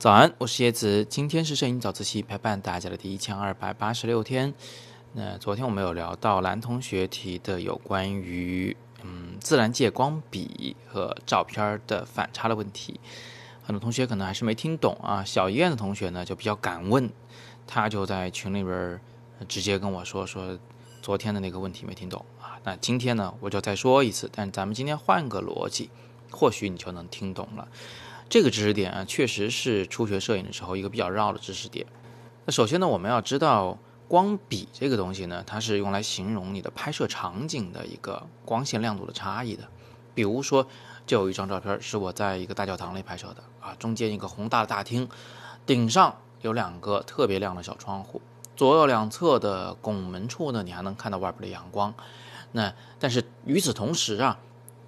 [0.00, 1.04] 早安，我是叶子。
[1.04, 4.54] 今天是摄影早自习陪伴大家的第一千二百八十六天。
[5.12, 12.98] 那昨天我们有聊到蓝同学提的有关于嗯自然界光比和照片的反差的问题，
[13.62, 15.22] 很多同学可能还是没听懂啊。
[15.22, 17.10] 小医院的同学呢就比较敢问，
[17.66, 18.98] 他就在群里边
[19.46, 20.58] 直接跟我说说
[21.02, 22.56] 昨天的那个问题没听懂啊。
[22.64, 25.90] 那今天呢我就再说一次，但咱们今天换个逻辑，
[26.30, 27.68] 或许你就能听懂了。
[28.30, 31.84] 这个知识点啊，确实是初学摄影的时候一个比较绕的知识点。
[32.44, 33.76] 那首先呢，我们要知道
[34.06, 39.64] 光比这个东西呢，它是用来形容你的拍摄场景的一个光线亮度的差异的。
[40.14, 40.64] 比如说，
[41.04, 45.08] 就有一张照片是我在一个大教堂里拍摄的啊，中间一个宏大的大厅，
[45.66, 48.22] 顶上有两个特别亮的小窗户，
[48.54, 51.92] 左右两侧的拱门处呢，你还能看到外边的阳光。
[52.52, 54.38] 那但是与此同时啊。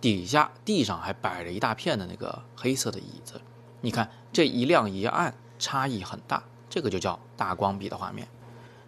[0.00, 3.40] 底下地上还摆着一大片的那个黑色的椅子，
[3.80, 8.26] 你看这一亮一暗，差异很大，这个就叫大光比的画面。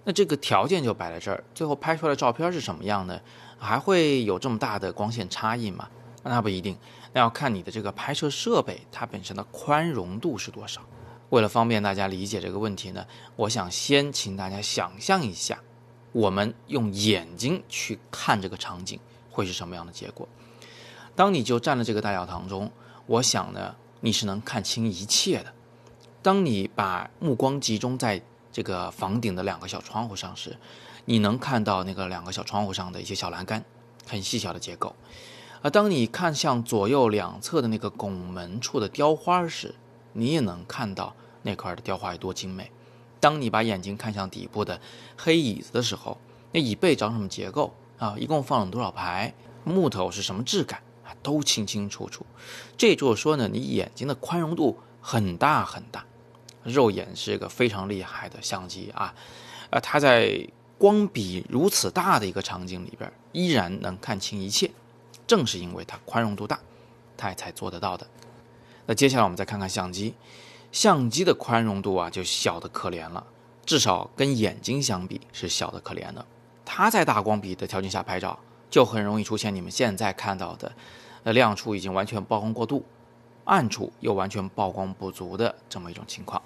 [0.05, 3.23] 那这个条件就摆在这儿，最后拍出来的照片是什么样的？
[3.59, 5.89] 还会有这么大的光线差异吗？
[6.25, 6.77] 那不一定，
[7.13, 10.81] 那要看你的这个拍摄设备它本身的宽容度是多少。
[11.31, 15.59] 为了方便大家理解这个问题呢，我想先请大家想象一下，
[16.11, 18.99] 我们用眼睛去看这个场景
[19.31, 20.29] 会是什么样的结果。
[21.15, 22.71] 当你就站在这个大教堂中，
[23.07, 25.53] 我想呢，你是能看清一切的。
[26.23, 30.57] 当你把目光集中在这个房顶的两个小窗户上时，
[31.05, 33.63] 你能看到那个两个小窗户上的一些小栏杆，
[34.07, 34.95] 很细小的结构。
[35.61, 39.75] 而当你看向左右两侧的那个拱门处的雕花时，
[40.15, 42.71] 你也能看到那块的雕花有多精美。
[43.21, 44.81] 当你把眼睛看向底部的
[45.17, 46.19] 黑椅子的时候，
[46.53, 48.17] 那椅背长什么结构啊？
[48.19, 49.33] 一共放了多少排？
[49.65, 50.83] 木头是什么质感？
[51.23, 52.25] 都清清楚楚，
[52.77, 56.05] 这就是说呢，你眼睛的宽容度很大很大。
[56.65, 59.13] 肉眼是一个非常厉害的相机啊，
[59.71, 60.49] 呃，它在
[60.79, 64.71] 光比如此大的一个场景里边，依然能看清一切。
[65.27, 66.61] 正是因为它宽容度大，
[67.17, 68.07] 它才做得到的。
[68.87, 70.15] 那接下来我们再看看相机，
[70.71, 73.27] 相机的宽容度啊就小的可怜了，
[73.67, 76.25] 至少跟眼睛相比是小的可怜的。
[76.65, 78.39] 它在大光比的条件下拍照，
[78.71, 80.71] 就很容易出现你们现在看到的。
[81.23, 82.85] 那亮处已经完全曝光过度，
[83.45, 86.41] 暗处又完全曝光不足的这么一种情况，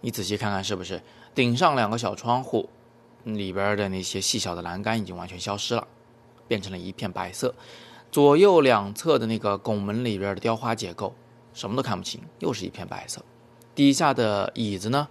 [0.00, 1.02] 你仔细看看是不是？
[1.34, 2.68] 顶上两个小窗户
[3.24, 5.86] 里边的那些细小的栏杆已经完全消失了，
[6.46, 7.54] 变成了一片白色。
[8.10, 11.14] 左右两侧的那个拱门里边的雕花结构
[11.52, 13.22] 什么都看不清，又是一片白色。
[13.74, 15.06] 底下的椅子呢，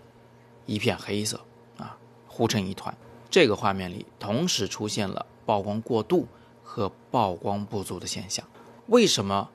[0.65, 1.39] 一片黑色
[1.77, 1.97] 啊，
[2.27, 2.95] 糊成一团。
[3.29, 6.27] 这个画面里同时出现了曝光过度
[6.63, 8.45] 和曝光不足的现象。
[8.87, 9.49] 为什么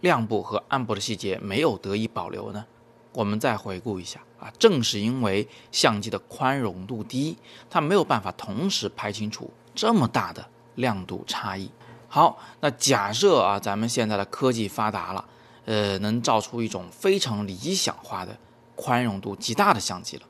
[0.00, 2.64] 亮部和暗部的细节没有得以保留呢？
[3.12, 7.36] 我们再回顾一下啊，正是因为相机的宽容度低，
[7.68, 10.46] 它没有办法同时拍清楚这么大的
[10.76, 11.70] 亮度差异。
[12.08, 15.24] 好，那假设啊，咱们现在的科技发达了，
[15.64, 18.36] 呃，能照出一种非常理想化的
[18.76, 20.22] 宽容度极大的相机了，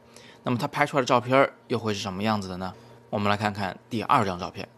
[0.43, 2.75] 那么它拍出来的照片又会是什么样子的呢？
[3.11, 4.69] 我们来看看第二张照片。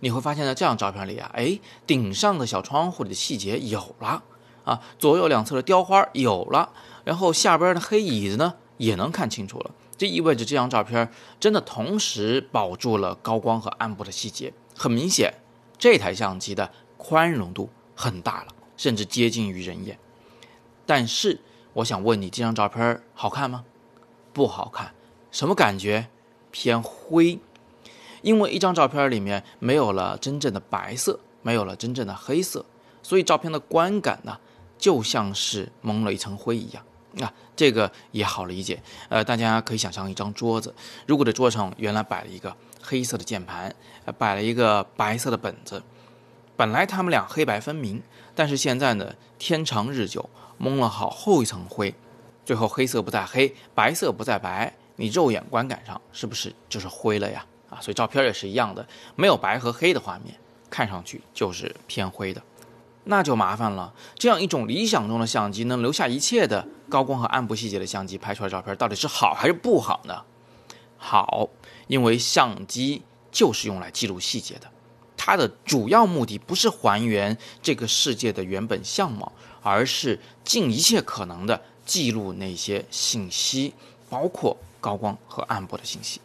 [0.00, 4.22] 你会发现，在这张照片里啊，哎，顶上的小窗户的细节有了
[4.64, 6.70] 啊，左右两侧的雕花有了，
[7.04, 9.70] 然后下边的黑椅子呢也能看清楚了。
[9.96, 11.10] 这意味着这张照片
[11.40, 14.52] 真的同时保住了高光和暗部的细节。
[14.76, 15.34] 很明显，
[15.76, 19.98] 这台相机的宽容度很大了，甚至接近于人眼。
[20.86, 21.40] 但是，
[21.72, 23.64] 我想问你，这张照片好看吗？
[24.32, 24.94] 不好看，
[25.32, 26.08] 什么感觉？
[26.52, 27.40] 偏灰。
[28.28, 32.62] 因为一张照片里面没有了真正的白色，没有了真正的黑色，
[33.02, 34.38] 所以照片的观感呢，
[34.76, 36.84] 就像是蒙了一层灰一样。
[37.20, 38.82] 啊，这个也好理解。
[39.08, 40.74] 呃，大家可以想象一张桌子，
[41.06, 43.74] 如果这桌上原来摆了一个黑色的键盘，
[44.18, 45.82] 摆了一个白色的本子，
[46.54, 48.02] 本来它们俩黑白分明，
[48.34, 50.28] 但是现在呢，天长日久，
[50.58, 51.94] 蒙了好厚一层灰，
[52.44, 57.46] 最后黑色不再黑，白色不再白，你肉眼观感上是不是就是灰了呀？
[57.70, 60.34] 啊，所以照片也是一样的，没有白和黑的画面，
[60.70, 62.42] 看上去就是偏灰的，
[63.04, 63.92] 那就麻烦了。
[64.16, 70.22] 这样一种理想中的相机能留下一切的高光和暗部细节的相机拍出来照片，到底是好还是不好呢？
[70.96, 71.48] 好，
[71.86, 74.66] 因为相机就是用来记录细节的，
[75.16, 79.30] 它的主要目的不是还原这个世界的原本相貌，
[79.62, 83.74] 而是尽一切可能的记录那些信息，
[84.08, 86.20] 包括高光和暗部的信息。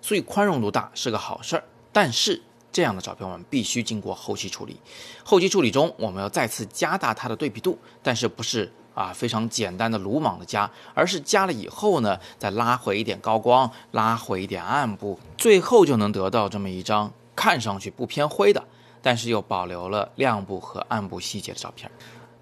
[0.00, 2.42] 所以宽容度大是个好事儿，但是
[2.72, 4.80] 这样的照片我们必须经过后期处理。
[5.24, 18.62] 后期处理中，我们要再次加大它的对比度，但是不是啊，非常简单的鲁莽的加，而是加了以后呢，再拉回一点高光，拉回一点暗部，最后就能得到这么一张看上去不偏灰的，
[19.00, 21.90] 但是又保留了亮部和暗部细节的照片。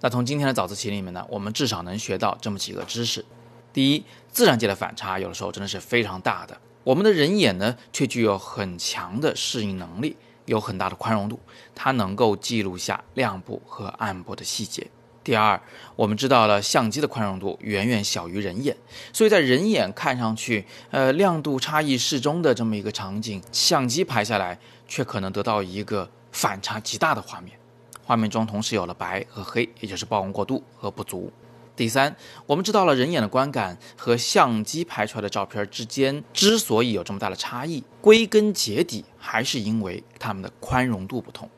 [0.00, 3.24] 那从今天的早自习里面呢，我们至少能学到这么几个知识：
[3.72, 6.56] 第一，自然界的反差有的时候真的是非常大的，
[6.88, 11.38] 我们的人眼呢却具有很强的适应能力，有很大的宽容度，
[11.74, 14.86] 它能够记录下亮部和暗部的细节。
[15.22, 15.60] 第二，
[15.96, 18.74] 我们知道了相机的宽容度远远小于人眼，
[19.12, 27.58] 所以在人眼看上去，呃，亮度差异适中的这么一个场景，相机拍下来却可能得到一个反差极大的画面，
[28.06, 31.30] 画面中同时有了白和黑，也就是曝光过度和不足。
[31.78, 41.48] 第三，我们知道了人眼的观感和相机拍出来的照片之间之所以有这么大的差异，归根结底还是因为它们的宽容度不同。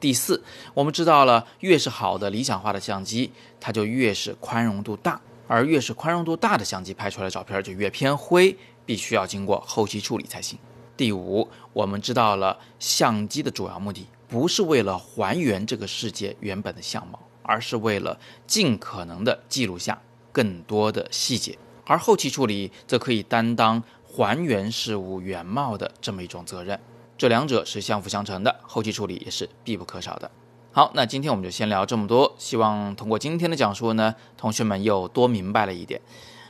[0.00, 0.42] 第四，
[0.72, 3.30] 我们知道了，越是好的理想化的相机，
[3.60, 8.56] 它就越是宽容度大，而越是宽容度大的相机拍出来的照片就越偏灰，
[8.86, 10.58] 必须要经过后期处理才行。
[10.96, 20.02] 第五，我们知道了，相机的主要目的不是为了还原这个世界原本的相貌，而是为了尽可能的记录下
[20.32, 26.80] 更多的细节，而后期处理则可以担当还原事物原貌的这么一种责任。
[27.16, 30.28] 这两者是相辅相成的，后期处理也是必不可少的。
[30.72, 32.34] 好，那今天我们就先聊这么多。
[32.36, 36.00] 希望通过今天的讲述呢，同学们又多明白了一点。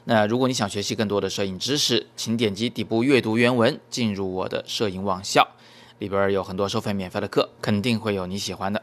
[0.04, 5.46] 那如果你想学习更多的摄影知识，请点击底部阅读原文，进入我的摄影网校，
[5.98, 8.82] 里边有很多收费免费的课，肯定会有你喜欢的。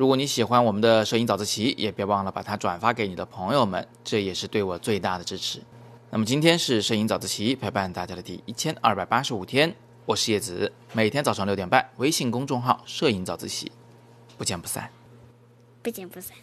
[0.00, 5.60] 如果你喜欢我们的摄影早自习也别忘了把它转发给你的朋友们这也是对我最大的支持。
[6.08, 9.74] 那么今天是摄影早自习陪伴大家的第一千二百八十五天
[10.06, 13.70] 我是叶子每天早上六点半微信公众号摄影早自习
[14.38, 14.90] 不见不散。
[15.82, 16.34] 不见不散。